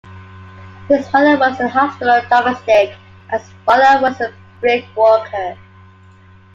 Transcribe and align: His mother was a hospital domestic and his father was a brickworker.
His 0.87 1.13
mother 1.13 1.37
was 1.37 1.59
a 1.59 1.69
hospital 1.69 2.19
domestic 2.27 2.97
and 3.31 3.39
his 3.39 3.51
father 3.65 4.01
was 4.01 4.19
a 4.19 4.33
brickworker. 4.59 5.59